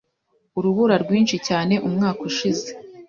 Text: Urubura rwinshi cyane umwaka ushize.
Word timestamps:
Urubura 0.57 0.95
rwinshi 1.03 1.37
cyane 1.47 1.73
umwaka 1.87 2.19
ushize. 2.29 2.69